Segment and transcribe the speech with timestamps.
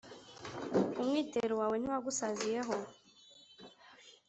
[1.01, 2.75] umwitero wawe ntiwagusaziyeho,